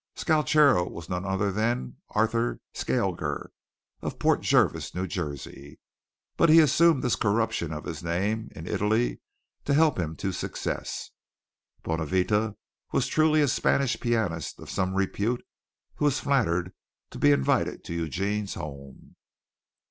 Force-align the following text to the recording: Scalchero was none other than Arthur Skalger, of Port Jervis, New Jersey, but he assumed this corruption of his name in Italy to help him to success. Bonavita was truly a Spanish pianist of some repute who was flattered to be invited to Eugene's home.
Scalchero 0.15 0.89
was 0.89 1.09
none 1.09 1.25
other 1.25 1.51
than 1.51 1.97
Arthur 2.09 2.59
Skalger, 2.73 3.49
of 4.01 4.17
Port 4.17 4.41
Jervis, 4.41 4.95
New 4.95 5.05
Jersey, 5.05 5.79
but 6.37 6.49
he 6.49 6.59
assumed 6.59 7.03
this 7.03 7.15
corruption 7.15 7.71
of 7.71 7.83
his 7.83 8.01
name 8.03 8.49
in 8.55 8.65
Italy 8.65 9.21
to 9.65 9.75
help 9.75 9.99
him 9.99 10.15
to 10.15 10.31
success. 10.31 11.11
Bonavita 11.83 12.55
was 12.91 13.05
truly 13.05 13.41
a 13.41 13.47
Spanish 13.47 13.99
pianist 13.99 14.59
of 14.59 14.71
some 14.71 14.95
repute 14.95 15.45
who 15.97 16.05
was 16.05 16.19
flattered 16.19 16.73
to 17.11 17.19
be 17.19 17.31
invited 17.31 17.83
to 17.83 17.93
Eugene's 17.93 18.55
home. 18.55 19.15